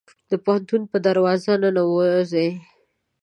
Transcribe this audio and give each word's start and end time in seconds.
د 0.29 0.31
پوهنتون 0.43 0.81
په 0.91 0.97
دروازه 1.05 1.51
ننوزي 1.61 2.49